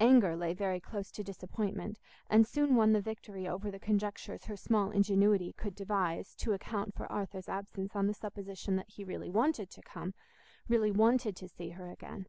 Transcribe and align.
Anger 0.00 0.34
lay 0.34 0.52
very 0.52 0.80
close 0.80 1.12
to 1.12 1.22
disappointment, 1.22 2.00
and 2.28 2.44
soon 2.44 2.74
won 2.74 2.92
the 2.92 3.00
victory 3.00 3.46
over 3.46 3.70
the 3.70 3.78
conjectures 3.78 4.46
her 4.46 4.56
small 4.56 4.90
ingenuity 4.90 5.52
could 5.52 5.76
devise 5.76 6.34
to 6.38 6.52
account 6.52 6.92
for 6.92 7.06
Arthur's 7.06 7.48
absence 7.48 7.94
on 7.94 8.08
the 8.08 8.14
supposition 8.14 8.74
that 8.74 8.90
he 8.90 9.04
really 9.04 9.30
wanted 9.30 9.70
to 9.70 9.82
come, 9.82 10.12
really 10.66 10.90
wanted 10.90 11.36
to 11.36 11.48
see 11.48 11.68
her 11.68 11.88
again. 11.88 12.26